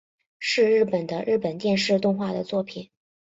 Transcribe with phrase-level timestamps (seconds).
[0.39, 2.89] 是日本的日本电视动画的作品。